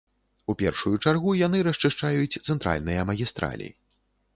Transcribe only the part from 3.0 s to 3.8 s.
магістралі.